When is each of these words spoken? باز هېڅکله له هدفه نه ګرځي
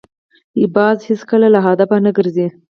باز 0.75 0.97
هېڅکله 1.09 1.47
له 1.55 1.59
هدفه 1.67 1.97
نه 2.05 2.11
ګرځي 2.17 2.47